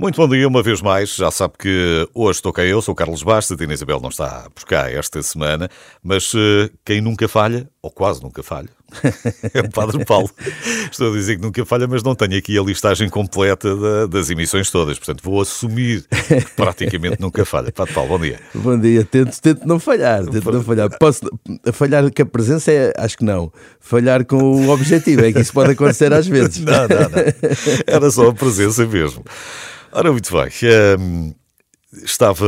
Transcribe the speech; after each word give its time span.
Muito 0.00 0.14
bom 0.14 0.28
dia 0.28 0.46
uma 0.46 0.62
vez 0.62 0.80
mais. 0.80 1.12
Já 1.16 1.28
sabe 1.28 1.54
que 1.58 2.08
hoje 2.14 2.38
estou 2.38 2.52
cá 2.52 2.64
eu, 2.64 2.80
sou 2.80 2.94
Carlos 2.94 3.24
Bastos, 3.24 3.56
a 3.56 3.58
Tina 3.58 3.74
Isabel 3.74 3.98
não 3.98 4.10
está 4.10 4.48
por 4.54 4.64
cá 4.64 4.88
esta 4.88 5.20
semana, 5.24 5.68
mas 6.00 6.32
uh, 6.34 6.70
quem 6.84 7.00
nunca 7.00 7.26
falha, 7.26 7.68
ou 7.82 7.90
quase 7.90 8.22
nunca 8.22 8.40
falha, 8.40 8.68
é 9.54 9.60
o 9.60 9.70
Padre 9.70 10.04
Paulo. 10.04 10.30
Estou 10.90 11.12
a 11.12 11.16
dizer 11.16 11.36
que 11.36 11.42
nunca 11.42 11.64
falha, 11.64 11.86
mas 11.86 12.02
não 12.02 12.14
tenho 12.14 12.36
aqui 12.36 12.58
a 12.58 12.62
listagem 12.62 13.08
completa 13.08 13.76
da, 13.76 14.06
das 14.06 14.30
emissões 14.30 14.70
todas, 14.70 14.98
portanto 14.98 15.22
vou 15.22 15.40
assumir 15.40 16.04
que 16.26 16.40
praticamente 16.56 17.20
nunca 17.20 17.44
falha. 17.44 17.70
Padre 17.72 17.94
Paulo, 17.94 18.10
bom 18.10 18.18
dia. 18.18 18.40
Bom 18.54 18.78
dia, 18.78 19.04
tento, 19.04 19.40
tento 19.40 19.66
não 19.66 19.78
falhar, 19.78 20.24
tento 20.26 20.50
não 20.50 20.62
falhar. 20.62 20.88
Posso 20.98 21.20
falhar 21.72 22.02
com 22.10 22.22
a 22.22 22.26
presença? 22.26 22.72
É, 22.72 22.92
acho 22.96 23.18
que 23.18 23.24
não. 23.24 23.52
Falhar 23.80 24.24
com 24.24 24.36
o 24.36 24.70
objetivo, 24.70 25.24
é 25.24 25.32
que 25.32 25.40
isso 25.40 25.52
pode 25.52 25.72
acontecer 25.72 26.12
às 26.12 26.26
vezes. 26.26 26.58
Não, 26.58 26.72
não, 26.72 26.88
não. 26.88 27.84
Era 27.86 28.10
só 28.10 28.28
a 28.28 28.34
presença 28.34 28.86
mesmo. 28.86 29.24
Ora, 29.92 30.12
muito 30.12 30.30
bem. 30.32 30.50
Um, 30.98 31.34
estava, 32.04 32.46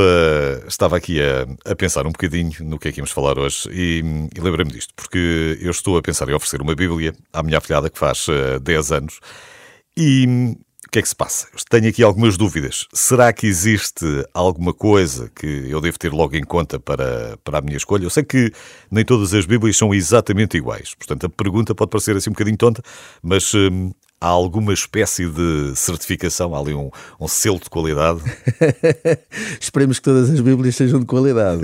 estava 0.67 0.97
aqui 0.97 1.21
a, 1.21 1.71
a, 1.71 1.77
pensar 1.77 2.07
um 2.07 2.13
bocadinho 2.13 2.53
no 2.61 2.79
que 2.79 2.89
é 2.89 2.93
que 2.93 3.01
íamos 3.01 3.11
falar 3.11 3.39
hoje 3.39 3.69
e, 3.71 4.03
e 4.35 4.41
lembrei-me 4.41 4.73
disto, 4.73 4.93
porque 4.95 5.59
eu 5.61 5.71
estou 5.71 5.97
a 5.97 6.03
pensar 6.03 6.29
em 6.29 6.35
oferecer 6.35 6.61
uma 6.61 6.75
Bíblia 6.75 7.15
à 7.33 7.43
minha 7.43 7.59
afilhada 7.59 7.91
que 7.91 7.99
faz 7.99 8.29
uh, 8.29 8.57
eh, 8.57 8.59
10 8.59 8.93
anos 8.93 9.21
e 9.97 10.57
o 10.87 10.91
que 10.91 10.99
é 10.99 11.03
que 11.03 11.09
se 11.09 11.15
passa? 11.15 11.47
Tenho 11.69 11.89
aqui 11.89 12.03
algumas 12.03 12.37
dúvidas. 12.37 12.85
Será 12.93 13.33
que 13.33 13.47
existe 13.47 14.05
alguma 14.35 14.75
coisa 14.75 15.31
que 15.37 15.47
eu 15.47 15.80
devo 15.80 15.97
ter 15.97 16.13
logo 16.13 16.35
em 16.35 16.43
conta 16.43 16.80
para, 16.80 17.39
para 17.45 17.59
a 17.59 17.61
minha 17.61 17.77
escolha? 17.77 18.05
Eu 18.05 18.11
sei 18.11 18.25
que 18.25 18.53
nem 18.91 19.05
todas 19.05 19.33
as 19.33 19.47
Bíblias 19.47 19.77
são 19.77 19.95
exatamente 19.95 20.57
iguais, 20.57 20.95
portanto 20.95 21.27
a 21.27 21.29
pergunta 21.29 21.77
pode 21.77 21.91
parecer 21.91 22.17
assim 22.17 22.30
um 22.30 22.33
bocadinho 22.33 22.57
tonta, 22.57 22.83
mas 23.23 23.55
hum, 23.55 23.93
há 24.20 24.29
alguma 24.29 24.73
espécie 24.73 25.27
de 25.27 25.74
certificação, 25.74 26.55
há 26.55 26.59
ali 26.59 26.74
um, 26.74 26.91
um 27.19 27.27
selo 27.27 27.59
de 27.59 27.70
qualidade? 27.70 28.20
Esperemos 29.59 29.99
que 29.99 30.04
todas 30.04 30.29
as 30.30 30.40
Bíblias 30.40 30.77
sejam 30.77 31.01
de 31.01 31.07
qualidade. 31.07 31.62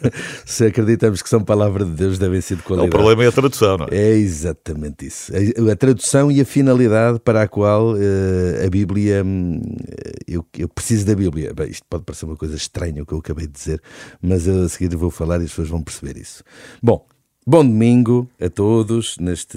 Se 0.46 0.64
acreditamos 0.64 1.20
que 1.20 1.28
são 1.28 1.44
palavra 1.44 1.84
de 1.84 1.92
Deus, 1.92 2.18
devem 2.18 2.40
ser 2.40 2.56
de 2.56 2.62
qualidade. 2.62 2.88
O 2.88 2.98
problema 2.98 3.24
é 3.24 3.28
a 3.28 3.32
tradução, 3.32 3.76
não 3.76 3.86
é? 3.90 3.96
É 3.96 4.12
exatamente 4.12 5.06
isso. 5.06 5.32
A, 5.34 5.72
a 5.72 5.76
tradução 5.76 6.32
e 6.32 6.40
a 6.40 6.44
finalidade 6.44 7.18
para 7.20 7.42
a 7.42 7.48
qual 7.48 7.94
uh, 7.94 8.66
a 8.66 8.70
Bíblia. 8.70 9.22
Um, 9.24 9.60
eu, 10.26 10.44
eu, 10.56 10.68
preciso 10.68 11.06
da 11.06 11.14
Bíblia. 11.14 11.52
Bem, 11.54 11.70
isto 11.70 11.84
pode 11.88 12.04
parecer 12.04 12.24
uma 12.24 12.36
coisa 12.36 12.56
estranha 12.56 13.02
o 13.02 13.06
que 13.06 13.12
eu 13.12 13.18
acabei 13.18 13.46
de 13.46 13.52
dizer, 13.52 13.82
mas 14.20 14.46
eu, 14.46 14.62
a 14.62 14.68
seguir 14.68 14.94
vou 14.96 15.10
falar 15.10 15.40
e 15.40 15.44
as 15.44 15.50
pessoas 15.50 15.68
vão 15.68 15.82
perceber 15.82 16.18
isso. 16.18 16.42
Bom, 16.82 17.06
Bom 17.50 17.64
domingo 17.64 18.28
a 18.38 18.50
todos, 18.50 19.16
neste, 19.16 19.56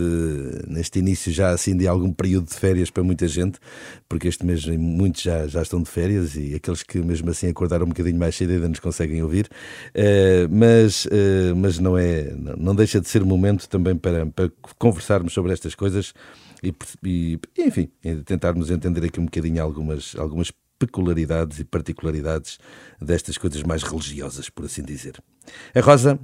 neste 0.66 1.00
início 1.00 1.30
já 1.30 1.50
assim 1.50 1.76
de 1.76 1.90
algum 1.90 2.14
período 2.14 2.48
de 2.48 2.56
férias 2.56 2.90
para 2.90 3.04
muita 3.04 3.28
gente, 3.28 3.60
porque 4.08 4.30
este 4.30 4.46
mês 4.46 4.66
muitos 4.66 5.22
já, 5.22 5.46
já 5.46 5.62
estão 5.62 5.84
de 5.84 5.90
férias 5.90 6.38
e 6.38 6.56
aqueles 6.56 6.84
que 6.84 7.00
mesmo 7.00 7.30
assim 7.30 7.50
acordaram 7.50 7.86
um 7.86 7.90
bocadinho 7.90 8.18
mais 8.18 8.34
cedo 8.34 8.54
ainda 8.54 8.70
nos 8.70 8.80
conseguem 8.80 9.22
ouvir, 9.22 9.50
uh, 9.90 10.48
mas, 10.50 11.04
uh, 11.08 11.54
mas 11.58 11.80
não, 11.80 11.98
é, 11.98 12.34
não 12.58 12.74
deixa 12.74 13.02
de 13.02 13.10
ser 13.10 13.26
momento 13.26 13.68
também 13.68 13.98
para, 13.98 14.26
para 14.26 14.50
conversarmos 14.80 15.34
sobre 15.34 15.52
estas 15.52 15.76
coisas 15.76 16.14
e, 16.64 16.74
e 17.04 17.40
enfim, 17.60 17.90
tentarmos 18.24 18.72
entender 18.72 19.04
aqui 19.04 19.20
um 19.20 19.26
bocadinho 19.26 19.62
algumas, 19.62 20.16
algumas 20.18 20.50
peculiaridades 20.80 21.60
e 21.60 21.66
particularidades 21.66 22.58
destas 23.02 23.38
coisas 23.38 23.62
mais 23.64 23.84
religiosas, 23.84 24.50
por 24.50 24.64
assim 24.64 24.82
dizer. 24.82 25.22
A 25.76 25.82
Rosa 25.82 26.18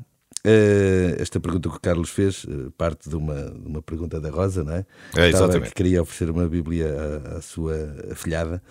esta 1.20 1.40
pergunta 1.40 1.70
que 1.70 1.76
o 1.76 1.80
Carlos 1.80 2.10
fez 2.10 2.46
uh, 2.46 2.72
parte 2.78 3.10
de 3.10 3.16
uma, 3.16 3.52
de 3.52 3.68
uma 3.68 3.82
pergunta 3.82 4.20
da 4.20 4.30
Rosa, 4.30 4.64
não 4.64 4.74
é? 4.74 4.86
É, 5.16 5.30
exatamente. 5.30 5.70
Que 5.70 5.76
queria 5.76 6.02
oferecer 6.02 6.30
uma 6.30 6.48
Bíblia 6.48 6.88
à, 6.96 7.38
à 7.38 7.42
sua 7.42 7.76
afilhada 8.12 8.62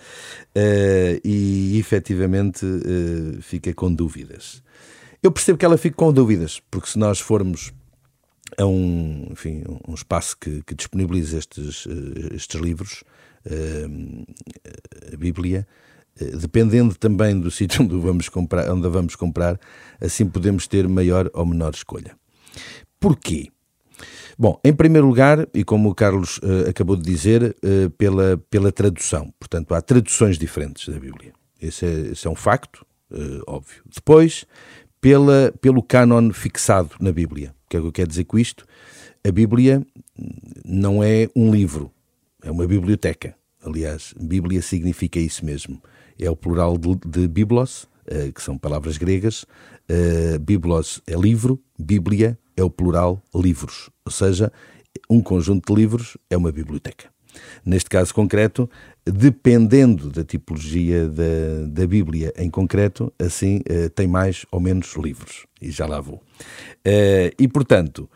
uh, 0.55 1.21
e 1.23 1.77
efetivamente 1.79 2.65
fica 3.41 3.73
com 3.73 3.93
dúvidas. 3.93 4.63
Eu 5.21 5.31
percebo 5.31 5.57
que 5.57 5.65
ela 5.65 5.77
fica 5.77 5.95
com 5.95 6.11
dúvidas, 6.11 6.61
porque 6.71 6.89
se 6.89 6.97
nós 6.97 7.19
formos 7.19 7.73
a 8.57 8.65
um, 8.65 9.27
enfim, 9.31 9.63
um 9.87 9.93
espaço 9.93 10.37
que, 10.39 10.63
que 10.63 10.73
disponibiliza 10.73 11.37
estes, 11.37 11.87
estes 12.33 12.61
livros, 12.61 13.03
a 15.13 15.17
Bíblia, 15.17 15.67
eh, 15.67 15.96
dependendo 16.39 16.95
também 16.95 17.39
do 17.39 17.49
sítio 17.51 17.83
onde 17.83 17.97
vamos 17.97 18.29
comprar, 18.29 18.69
onde 18.71 18.87
vamos 18.87 19.15
comprar, 19.15 19.59
assim 20.01 20.25
podemos 20.25 20.67
ter 20.67 20.87
maior 20.87 21.29
ou 21.33 21.45
menor 21.45 21.73
escolha. 21.73 22.15
Porquê? 22.99 23.49
Bom, 24.39 24.59
em 24.63 24.71
primeiro 24.71 25.07
lugar, 25.07 25.47
e 25.51 25.63
como 25.63 25.89
o 25.89 25.95
Carlos 25.95 26.37
uh, 26.37 26.69
acabou 26.69 26.95
de 26.95 27.01
dizer, 27.01 27.55
uh, 27.63 27.89
pela, 27.91 28.37
pela 28.51 28.71
tradução. 28.71 29.33
Portanto, 29.39 29.73
há 29.73 29.81
traduções 29.81 30.37
diferentes 30.37 30.87
da 30.87 30.99
Bíblia. 30.99 31.33
Esse 31.59 31.85
é, 31.85 31.91
esse 32.11 32.27
é 32.27 32.29
um 32.29 32.35
facto, 32.35 32.85
uh, 33.11 33.41
óbvio. 33.47 33.81
Depois, 33.91 34.45
pela, 35.01 35.51
pelo 35.59 35.81
cânon 35.81 36.31
fixado 36.31 36.91
na 36.99 37.11
Bíblia. 37.11 37.55
O 37.65 37.69
que 37.69 37.77
é 37.77 37.79
que 37.79 37.87
eu 37.87 37.91
quero 37.91 38.09
dizer 38.09 38.25
com 38.25 38.37
isto? 38.37 38.63
A 39.27 39.31
Bíblia 39.31 39.83
não 40.63 41.03
é 41.03 41.27
um 41.35 41.51
livro, 41.51 41.91
é 42.43 42.51
uma 42.51 42.67
biblioteca. 42.67 43.35
Aliás, 43.63 44.13
Bíblia 44.19 44.61
significa 44.61 45.19
isso 45.19 45.43
mesmo 45.43 45.81
é 46.19 46.29
o 46.29 46.35
plural 46.35 46.77
de, 46.77 46.95
de 47.05 47.27
biblos, 47.27 47.83
uh, 47.83 48.31
que 48.33 48.41
são 48.41 48.57
palavras 48.57 48.97
gregas. 48.97 49.43
Uh, 49.89 50.39
biblos 50.39 51.01
é 51.07 51.15
livro, 51.15 51.59
bíblia 51.77 52.37
é 52.55 52.63
o 52.63 52.69
plural 52.69 53.21
livros, 53.33 53.89
ou 54.05 54.11
seja, 54.11 54.51
um 55.09 55.21
conjunto 55.21 55.73
de 55.73 55.79
livros 55.79 56.17
é 56.29 56.35
uma 56.35 56.51
biblioteca. 56.51 57.09
Neste 57.63 57.89
caso 57.89 58.13
concreto, 58.13 58.67
dependendo 59.05 60.09
da 60.09 60.23
tipologia 60.23 61.07
da, 61.07 61.67
da 61.67 61.85
Bíblia 61.85 62.33
em 62.35 62.49
concreto, 62.49 63.13
assim 63.19 63.57
uh, 63.57 63.89
tem 63.91 64.07
mais 64.07 64.45
ou 64.51 64.59
menos 64.59 64.95
livros. 64.95 65.45
E 65.61 65.69
já 65.69 65.85
lá 65.85 66.01
vou. 66.01 66.21
E 67.39 67.47
portanto, 67.47 68.09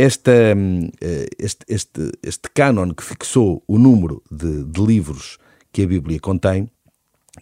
esta, 0.00 0.32
uh, 0.32 1.26
este, 1.38 1.66
este, 1.68 2.12
este 2.22 2.48
cânon 2.54 2.94
que 2.94 3.04
fixou 3.04 3.62
o 3.68 3.78
número 3.78 4.22
de, 4.30 4.64
de 4.64 4.80
livros 4.80 5.36
que 5.70 5.82
a 5.82 5.86
Bíblia 5.86 6.18
contém 6.18 6.70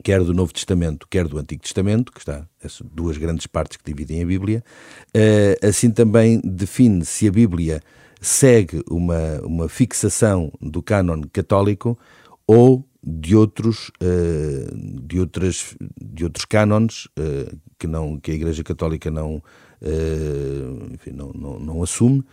quer 0.02 0.22
do 0.22 0.34
Novo 0.34 0.52
Testamento, 0.52 1.06
quer 1.08 1.26
do 1.26 1.38
Antigo 1.38 1.62
Testamento, 1.62 2.12
que 2.12 2.20
está 2.20 2.46
essas 2.62 2.86
duas 2.92 3.16
grandes 3.16 3.46
partes 3.46 3.76
que 3.76 3.84
dividem 3.84 4.22
a 4.22 4.26
Bíblia, 4.26 4.62
uh, 5.08 5.66
assim 5.66 5.90
também 5.90 6.40
define 6.44 7.04
se 7.04 7.26
a 7.28 7.32
Bíblia 7.32 7.82
segue 8.20 8.82
uma, 8.90 9.40
uma 9.42 9.68
fixação 9.68 10.52
do 10.60 10.82
cânon 10.82 11.22
católico 11.32 11.98
ou 12.46 12.84
de 13.02 13.36
outros, 13.36 13.90
uh, 14.02 15.06
de 15.06 15.20
outras, 15.20 15.74
de 16.00 16.24
outros 16.24 16.44
cânones 16.44 17.06
uh, 17.18 17.56
que, 17.78 17.86
não, 17.86 18.18
que 18.18 18.30
a 18.30 18.34
Igreja 18.34 18.64
Católica 18.64 19.10
não, 19.10 19.42
enfim, 20.92 21.12
não, 21.12 21.30
não, 21.32 21.60
não 21.60 21.82
assume, 21.84 22.24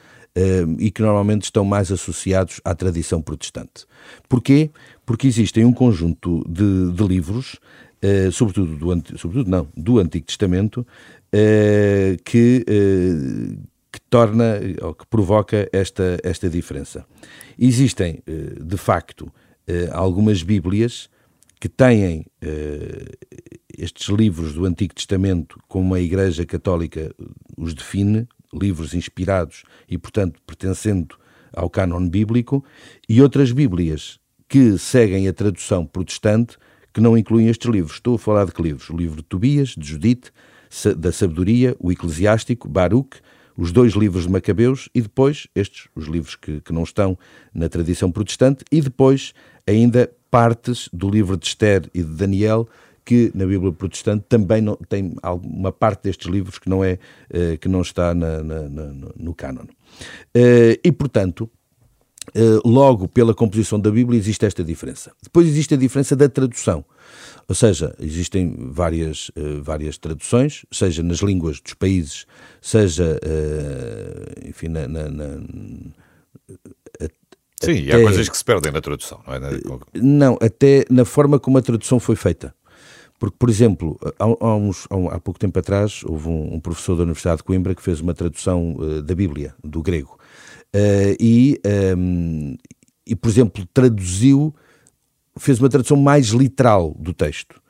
e 0.79 0.89
que 0.89 1.03
normalmente 1.03 1.43
estão 1.43 1.63
mais 1.63 1.91
associados 1.91 2.59
à 2.65 2.73
tradição 2.73 3.21
protestante. 3.21 3.85
Porquê? 4.27 4.71
Porque 5.05 5.27
existem 5.27 5.65
um 5.65 5.73
conjunto 5.73 6.43
de, 6.49 6.91
de 6.91 7.07
livros, 7.07 7.59
uh, 8.03 8.31
sobretudo, 8.31 8.75
do, 8.75 9.17
sobretudo 9.17 9.49
não, 9.49 9.67
do 9.75 9.99
Antigo 9.99 10.25
Testamento, 10.25 10.79
uh, 10.79 12.23
que, 12.23 12.65
uh, 12.67 13.57
que 13.91 14.01
torna 14.09 14.59
ou 14.81 14.93
que 14.93 15.05
provoca 15.07 15.69
esta, 15.71 16.17
esta 16.23 16.49
diferença. 16.49 17.05
Existem, 17.57 18.21
de 18.61 18.75
facto, 18.75 19.31
algumas 19.93 20.43
Bíblias 20.43 21.09
que 21.61 21.69
têm 21.69 22.25
estes 23.77 24.09
livros 24.09 24.53
do 24.53 24.65
Antigo 24.65 24.93
Testamento, 24.93 25.57
como 25.69 25.93
a 25.93 26.01
Igreja 26.01 26.45
Católica 26.45 27.15
os 27.57 27.73
define, 27.73 28.27
livros 28.53 28.93
inspirados 28.93 29.63
e, 29.87 29.97
portanto, 29.97 30.41
pertencendo 30.45 31.15
ao 31.53 31.69
cânon 31.69 32.07
bíblico, 32.09 32.63
e 33.07 33.21
outras 33.21 33.51
Bíblias 33.51 34.19
que 34.47 34.77
seguem 34.77 35.27
a 35.27 35.33
tradução 35.33 35.85
protestante 35.85 36.57
que 36.93 37.01
não 37.01 37.17
incluem 37.17 37.49
estes 37.49 37.69
livros. 37.69 37.95
Estou 37.95 38.15
a 38.15 38.19
falar 38.19 38.45
de 38.45 38.53
que 38.53 38.61
livros? 38.61 38.89
O 38.89 38.95
livro 38.95 39.17
de 39.17 39.23
Tobias, 39.23 39.69
de 39.69 39.85
Judite, 39.85 40.31
da 40.97 41.11
Sabedoria, 41.11 41.75
o 41.79 41.91
Eclesiástico, 41.91 42.69
Baruch, 42.69 43.17
os 43.57 43.71
dois 43.71 43.93
livros 43.93 44.23
de 44.23 44.31
Macabeus 44.31 44.89
e 44.93 45.01
depois 45.01 45.47
estes, 45.55 45.87
os 45.95 46.05
livros 46.05 46.35
que, 46.35 46.61
que 46.61 46.73
não 46.73 46.83
estão 46.83 47.17
na 47.53 47.69
tradição 47.69 48.11
protestante, 48.11 48.63
e 48.71 48.81
depois 48.81 49.33
ainda 49.65 50.11
partes 50.29 50.89
do 50.91 51.09
livro 51.09 51.37
de 51.37 51.47
Esther 51.47 51.89
e 51.93 52.01
de 52.01 52.09
Daniel, 52.09 52.67
que 53.05 53.31
na 53.35 53.45
Bíblia 53.45 53.71
protestante 53.71 54.25
também 54.27 54.61
não, 54.61 54.75
tem 54.89 55.15
uma 55.43 55.71
parte 55.71 56.03
destes 56.03 56.27
livros 56.27 56.57
que 56.57 56.67
não, 56.67 56.83
é, 56.83 56.97
uh, 57.29 57.57
que 57.59 57.69
não 57.69 57.81
está 57.81 58.13
na, 58.15 58.43
na, 58.43 58.61
na, 58.67 58.93
no 59.15 59.33
cânon. 59.33 59.65
Uh, 60.35 60.75
e, 60.83 60.91
portanto, 60.91 61.49
logo 62.63 63.07
pela 63.07 63.33
composição 63.33 63.79
da 63.79 63.91
Bíblia 63.91 64.17
existe 64.17 64.45
esta 64.45 64.63
diferença. 64.63 65.11
Depois 65.21 65.47
existe 65.47 65.73
a 65.73 65.77
diferença 65.77 66.15
da 66.15 66.27
tradução. 66.29 66.83
Ou 67.47 67.53
seja, 67.53 67.95
existem 67.99 68.55
várias, 68.71 69.29
várias 69.61 69.97
traduções, 69.97 70.65
seja 70.71 71.03
nas 71.03 71.19
línguas 71.19 71.59
dos 71.59 71.75
países, 71.75 72.25
seja, 72.59 73.19
enfim, 74.43 74.69
na, 74.69 74.87
na, 74.87 75.09
na 75.09 75.39
Sim, 77.61 77.71
até... 77.71 77.79
e 77.79 77.91
há 77.91 78.01
coisas 78.01 78.29
que 78.29 78.37
se 78.37 78.43
perdem 78.43 78.71
na 78.71 78.81
tradução, 78.81 79.21
não 79.25 79.33
é? 79.33 79.39
Não, 79.93 80.37
até 80.41 80.85
na 80.89 81.05
forma 81.05 81.39
como 81.39 81.57
a 81.57 81.61
tradução 81.61 81.99
foi 81.99 82.15
feita. 82.15 82.53
Porque, 83.17 83.35
por 83.39 83.49
exemplo, 83.49 83.97
há, 84.19 84.25
há, 84.25 84.55
uns, 84.55 84.87
há, 85.11 85.19
pouco 85.19 85.39
tempo 85.39 85.57
atrás, 85.57 86.01
houve 86.05 86.27
um, 86.27 86.55
um, 86.55 86.59
professor 86.59 86.97
da 86.97 87.03
Universidade 87.03 87.37
de 87.37 87.43
Coimbra 87.43 87.73
que 87.73 87.81
fez 87.81 88.01
uma 88.01 88.13
tradução 88.13 88.75
uh, 88.75 89.01
da 89.01 89.15
Bíblia, 89.15 89.55
do 89.63 89.81
grego. 89.81 90.19
Uh, 90.75 91.15
e, 91.17 91.61
um, 91.65 91.69
ehm, 91.69 92.55
e, 93.07 93.15
por 93.15 93.29
exemplo, 93.29 93.65
traduziu, 93.73 94.53
fez 95.37 95.57
uma 95.59 95.69
tradução 95.69 95.95
mais 95.95 96.27
literal 96.27 96.93
do 96.99 97.13
texto. 97.13 97.61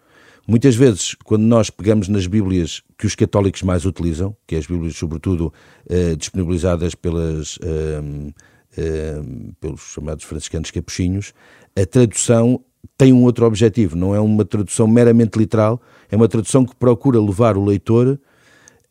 Muitas 0.48 0.76
vezes, 0.76 1.16
quando 1.24 1.44
nós 1.44 1.70
pegamos 1.70 2.08
nas 2.08 2.26
Bíblias 2.26 2.82
que 2.98 3.06
os 3.06 3.14
católicos 3.14 3.62
mais 3.62 3.86
utilizam, 3.86 4.36
que 4.48 4.56
é 4.56 4.58
as 4.58 4.66
Bíblias, 4.66 4.96
sobretudo, 4.96 5.54
uh, 5.90 6.16
disponibilizadas 6.16 6.96
pelas, 6.96 7.58
uh, 7.58 8.34
uh, 8.78 9.54
pelos 9.60 9.82
chamados 9.82 10.24
franciscanos 10.24 10.72
capuchinhos, 10.72 11.34
a 11.76 11.86
tradução 11.86 12.64
tem 12.98 13.12
um 13.12 13.24
outro 13.24 13.46
objetivo, 13.46 13.96
não 13.96 14.16
é 14.16 14.20
uma 14.20 14.46
tradução 14.46 14.88
meramente 14.88 15.38
literal, 15.38 15.82
é 16.10 16.16
uma 16.16 16.28
tradução 16.28 16.66
que 16.66 16.76
procura 16.76 17.20
levar 17.20 17.58
o 17.58 17.66
leitor 17.66 18.20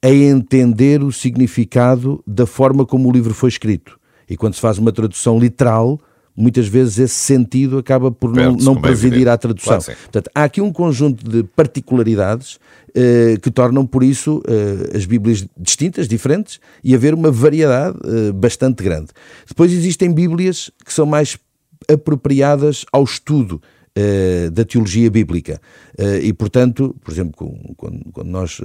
a 0.03 0.11
entender 0.11 1.03
o 1.03 1.11
significado 1.11 2.23
da 2.27 2.47
forma 2.47 2.85
como 2.85 3.09
o 3.09 3.13
livro 3.13 3.33
foi 3.33 3.49
escrito. 3.49 3.99
E 4.29 4.37
quando 4.37 4.55
se 4.55 4.61
faz 4.61 4.79
uma 4.79 4.93
tradução 4.93 5.39
literal, 5.39 6.01
muitas 6.37 6.67
vezes 6.67 6.99
esse 6.99 7.15
sentido 7.15 7.79
acaba 7.79 8.11
por 8.11 8.33
não, 8.35 8.57
não 8.57 8.75
é 8.75 8.81
presidir 8.81 9.29
à 9.29 9.37
tradução. 9.37 9.79
Claro, 9.81 9.99
Portanto, 10.03 10.31
há 10.35 10.45
aqui 10.45 10.61
um 10.61 10.73
conjunto 10.73 11.29
de 11.29 11.45
particularidades 11.45 12.59
eh, 12.95 13.37
que 13.43 13.51
tornam, 13.51 13.87
por 13.87 14.03
isso, 14.03 14.43
eh, 14.47 14.97
as 14.97 15.05
Bíblias 15.05 15.45
distintas, 15.57 16.07
diferentes, 16.07 16.61
e 16.83 16.95
haver 16.95 17.13
uma 17.15 17.31
variedade 17.31 17.99
eh, 18.05 18.33
bastante 18.33 18.83
grande. 18.83 19.09
Depois 19.49 19.73
existem 19.73 20.13
Bíblias 20.13 20.71
que 20.85 20.93
são 20.93 21.05
mais 21.07 21.37
apropriadas 21.91 22.85
ao 22.93 23.05
estudo 23.05 23.61
da 24.53 24.65
teologia 24.65 25.09
bíblica. 25.09 25.61
E, 26.21 26.33
portanto, 26.33 26.97
por 27.01 27.13
exemplo, 27.13 27.55
quando, 27.77 28.25
nós 28.25 28.61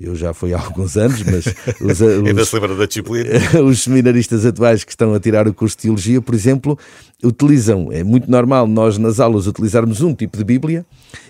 eu 0.00 0.14
já 0.14 0.34
foi 0.34 0.52
há 0.52 0.58
alguns 0.60 0.96
anos, 0.96 1.22
mas 1.22 1.46
os, 1.80 2.02
Ainda 2.02 2.44
se 2.44 2.54
lembra 2.54 2.74
da 2.74 2.86
disciplina. 2.86 3.30
os 3.64 3.82
seminaristas 3.82 4.44
atuais 4.44 4.84
que 4.84 4.90
estão 4.90 5.14
a 5.14 5.20
tirar 5.20 5.46
o 5.46 5.54
curso 5.54 5.76
de 5.76 5.82
Teologia, 5.82 6.20
por 6.20 6.34
exemplo, 6.34 6.78
utilizam, 7.22 7.90
é 7.92 8.02
muito 8.02 8.30
normal 8.30 8.66
nós 8.66 8.98
nas 8.98 9.20
aulas 9.20 9.46
utilizarmos 9.46 10.00
um 10.00 10.14
tipo 10.14 10.36
de 10.36 10.44
Bíblia 10.44 10.84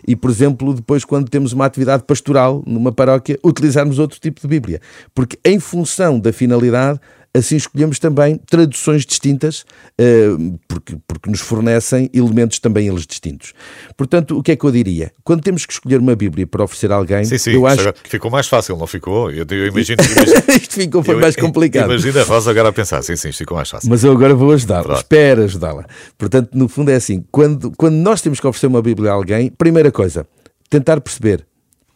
e, 0.07 0.17
por 0.17 0.31
exemplo, 0.31 0.75
depois 0.75 1.05
quando 1.05 1.29
temos 1.29 1.53
uma 1.53 1.67
atividade 1.67 2.05
pastoral 2.05 2.63
numa 2.67 2.93
paróquia, 2.93 3.39
utilizarmos 3.45 3.99
outro 3.99 4.19
tipo 4.19 4.41
de 4.41 4.49
Bíblia. 4.49 4.81
Porque 5.15 5.39
em 5.45 5.61
função 5.61 6.19
da 6.19 6.33
finalidade, 6.33 7.01
assim 7.35 7.57
escolhemos 7.57 7.99
também 7.99 8.39
traduções 8.49 9.05
distintas, 9.05 9.65
eh, 9.99 10.29
porque, 10.69 10.97
porque 11.07 11.29
nos 11.29 11.41
fornecem 11.41 12.09
elementos 12.15 12.61
também 12.61 12.87
eles 12.87 13.05
distintos. 13.05 13.53
Portanto, 13.97 14.39
o 14.39 14.43
que 14.43 14.53
é 14.53 14.57
que 14.57 14.65
eu 14.65 14.71
diria? 14.71 15.11
Quando 15.25 15.43
temos 15.43 15.67
que 15.67 15.73
escolher 15.73 15.99
uma 15.99 16.15
Bíblia 16.15 16.47
para 16.47 16.63
oferecer 16.63 16.93
a 16.93 16.95
alguém, 16.95 17.25
sim, 17.25 17.37
sim, 17.37 17.53
eu 17.53 17.67
acho 17.67 17.93
que 17.95 18.09
ficou 18.09 18.31
mais 18.31 18.47
fácil, 18.47 18.77
não 18.77 18.87
ficou? 18.87 19.33
Eu, 19.33 19.45
eu 19.51 19.67
imagino, 19.75 20.01
isto 20.49 20.75
ficou 20.75 21.03
foi 21.03 21.17
eu, 21.17 21.21
mais 21.21 21.35
complicado. 21.35 21.91
Imagina 21.91 22.21
a 22.21 22.25
Rosa 22.25 22.53
agora 22.53 22.69
a 22.69 22.73
pensar, 22.73 23.03
sim, 23.03 23.17
sim, 23.17 23.31
isto 23.31 23.39
ficou 23.39 23.57
mais 23.57 23.69
fácil. 23.69 23.91
Mas 23.91 24.05
eu 24.05 24.13
agora 24.13 24.35
vou 24.35 24.53
ajudá-la, 24.53 24.95
espero 24.95 25.43
ajudá-la. 25.43 25.87
Portanto, 26.17 26.51
no 26.55 26.69
fundo 26.69 26.91
é 26.91 26.95
assim, 26.95 27.25
quando, 27.33 27.73
quando 27.73 27.97
nós 27.97 28.23
temos 28.23 28.39
que 28.39 28.47
oferecer 28.47 28.69
uma 28.69 28.81
Bíblia 28.81 29.11
a 29.11 29.15
alguém, 29.15 29.51
primeira 29.51 29.91
coisa, 29.91 30.25
tentar 30.71 31.01
perceber 31.01 31.45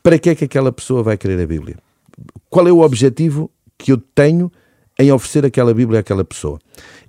para 0.02 0.18
que 0.18 0.30
é 0.30 0.34
que 0.34 0.44
aquela 0.44 0.72
pessoa 0.72 1.02
vai 1.02 1.16
querer 1.16 1.40
a 1.40 1.46
Bíblia. 1.46 1.76
Qual 2.50 2.66
é 2.66 2.72
o 2.72 2.80
objetivo 2.80 3.50
que 3.76 3.92
eu 3.92 3.98
tenho 3.98 4.50
em 4.98 5.12
oferecer 5.12 5.46
aquela 5.46 5.72
Bíblia 5.72 6.00
àquela 6.00 6.24
pessoa. 6.24 6.58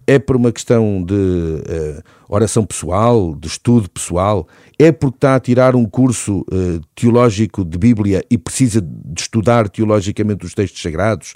É 0.06 0.20
por 0.20 0.36
uma 0.36 0.52
questão 0.52 1.04
de 1.04 1.14
uh, 1.14 2.04
oração 2.28 2.66
pessoal, 2.66 3.36
de 3.36 3.48
estudo 3.48 3.90
pessoal, 3.90 4.48
é 4.78 4.92
porque 4.92 5.18
está 5.18 5.36
a 5.36 5.40
tirar 5.40 5.76
um 5.76 5.86
curso 5.86 6.40
uh, 6.42 6.80
teológico 6.96 7.66
de 7.66 7.78
Bíblia 7.78 8.24
e 8.30 8.38
precisa 8.38 8.82
de 8.82 9.22
estudar 9.22 9.70
teologicamente 9.70 10.46
os 10.46 10.54
textos 10.54 10.82
sagrados, 10.82 11.34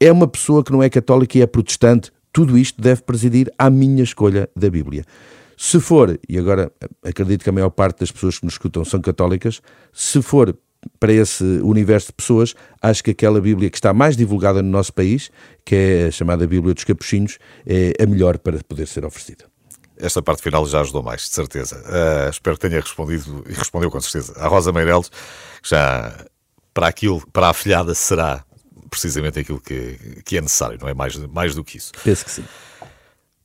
é 0.00 0.10
uma 0.10 0.26
pessoa 0.26 0.62
que 0.62 0.72
não 0.72 0.82
é 0.82 0.90
católica 0.90 1.38
e 1.38 1.42
é 1.42 1.46
protestante. 1.46 2.10
Tudo 2.32 2.56
isto 2.56 2.80
deve 2.80 3.02
presidir 3.02 3.52
à 3.58 3.68
minha 3.68 4.02
escolha 4.02 4.48
da 4.56 4.70
Bíblia. 4.70 5.04
Se 5.56 5.78
for, 5.78 6.18
e 6.28 6.38
agora 6.38 6.72
acredito 7.04 7.44
que 7.44 7.50
a 7.50 7.52
maior 7.52 7.70
parte 7.70 8.00
das 8.00 8.10
pessoas 8.10 8.38
que 8.38 8.44
nos 8.44 8.54
escutam 8.54 8.84
são 8.84 9.00
católicas, 9.00 9.60
se 9.92 10.20
for 10.22 10.56
para 10.98 11.12
esse 11.12 11.44
universo 11.44 12.08
de 12.08 12.12
pessoas, 12.14 12.54
acho 12.80 13.02
que 13.02 13.10
aquela 13.10 13.40
Bíblia 13.40 13.70
que 13.70 13.76
está 13.76 13.92
mais 13.92 14.16
divulgada 14.16 14.62
no 14.62 14.70
nosso 14.70 14.92
país, 14.92 15.30
que 15.64 15.74
é 15.74 16.06
a 16.06 16.10
chamada 16.10 16.46
Bíblia 16.46 16.74
dos 16.74 16.84
Capuchinhos, 16.84 17.38
é 17.66 18.02
a 18.02 18.06
melhor 18.06 18.38
para 18.38 18.58
poder 18.64 18.86
ser 18.86 19.04
oferecida. 19.04 19.44
Esta 19.96 20.20
parte 20.20 20.42
final 20.42 20.66
já 20.66 20.80
ajudou 20.80 21.02
mais, 21.02 21.22
de 21.22 21.34
certeza. 21.34 21.76
Uh, 21.76 22.30
espero 22.30 22.56
que 22.56 22.68
tenha 22.68 22.80
respondido, 22.80 23.44
e 23.48 23.52
respondeu 23.52 23.90
com 23.90 24.00
certeza, 24.00 24.32
a 24.38 24.48
Rosa 24.48 24.72
Meireles, 24.72 25.10
já 25.62 26.26
para 26.74 26.88
aquilo, 26.88 27.22
para 27.32 27.48
a 27.48 27.50
afilhada 27.50 27.94
será 27.94 28.44
precisamente 28.90 29.38
aquilo 29.38 29.60
que, 29.60 30.22
que 30.24 30.36
é 30.36 30.40
necessário, 30.40 30.78
não 30.80 30.88
é 30.88 30.94
mais, 30.94 31.16
mais 31.28 31.54
do 31.54 31.62
que 31.64 31.78
isso. 31.78 31.92
Penso 32.02 32.24
que 32.24 32.30
sim. 32.30 32.44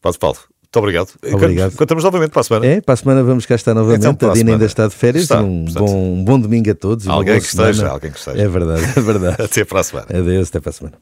Padre 0.01 0.19
Paulo, 0.19 0.37
muito 0.67 0.79
obrigado. 0.79 1.09
Obrigado. 1.23 1.73
Encontramos 1.73 2.03
novamente 2.03 2.31
para 2.31 2.41
a 2.41 2.43
semana. 2.43 2.65
É, 2.65 2.81
para 2.81 2.93
a 2.93 2.97
semana 2.97 3.23
vamos 3.23 3.45
cá 3.45 3.55
estar 3.55 3.73
novamente. 3.73 4.05
Então, 4.05 4.29
a 4.29 4.33
Dina 4.33 4.51
ainda 4.51 4.65
está 4.65 4.87
de 4.87 4.93
férias. 4.93 5.23
Está, 5.23 5.41
um, 5.41 5.63
bom, 5.63 6.13
um 6.13 6.23
bom 6.23 6.39
domingo 6.39 6.69
a 6.69 6.75
todos. 6.75 7.07
Alguém 7.07 7.39
que 7.39 7.45
esteja, 7.45 7.87
alguém 7.87 8.11
que 8.11 8.19
esteja. 8.19 8.41
É 8.41 8.47
verdade, 8.47 8.83
é 8.83 9.01
verdade. 9.01 9.41
até 9.43 9.63
para 9.63 9.79
a 9.79 9.83
semana. 9.83 10.07
Adeus, 10.09 10.49
até 10.49 10.59
para 10.59 10.69
a 10.69 10.73
semana. 10.73 10.97